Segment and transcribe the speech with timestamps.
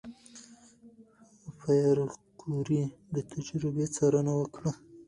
[1.59, 1.97] پېیر
[2.39, 2.81] کوري
[3.13, 4.71] د تجربې څارنه وکړه.